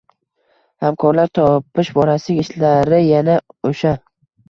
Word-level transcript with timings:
Hamkorlar 0.85 1.29
topish 1.39 1.93
borasidagi 2.01 2.49
ishlari 2.49 3.07
yana 3.15 3.41
o’sha. 3.73 3.99